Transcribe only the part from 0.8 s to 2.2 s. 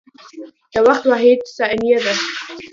وخت واحد ثانیه ده.